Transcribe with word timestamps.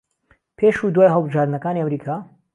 پێش 0.57 0.77
و 0.79 0.93
دوای 0.95 1.13
هەڵبژاردنەکانی 1.13 1.81
ئەمریکا 1.81 2.17